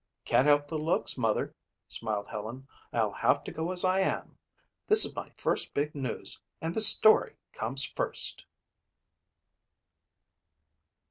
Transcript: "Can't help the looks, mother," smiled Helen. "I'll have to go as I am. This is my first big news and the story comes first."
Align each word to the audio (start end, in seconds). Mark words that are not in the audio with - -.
"Can't 0.25 0.47
help 0.47 0.67
the 0.67 0.79
looks, 0.79 1.15
mother," 1.15 1.53
smiled 1.87 2.27
Helen. 2.29 2.67
"I'll 2.91 3.11
have 3.11 3.43
to 3.43 3.51
go 3.51 3.71
as 3.71 3.85
I 3.85 3.99
am. 3.99 4.39
This 4.87 5.05
is 5.05 5.15
my 5.15 5.29
first 5.37 5.75
big 5.75 5.93
news 5.93 6.41
and 6.59 6.73
the 6.73 6.81
story 6.81 7.35
comes 7.53 7.83
first." 7.85 8.45